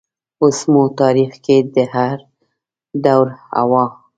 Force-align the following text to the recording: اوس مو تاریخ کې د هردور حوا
اوس 0.43 0.59
مو 0.71 0.83
تاریخ 0.99 1.31
کې 1.45 1.57
د 1.73 1.75
هردور 1.93 3.27
حوا 3.51 3.85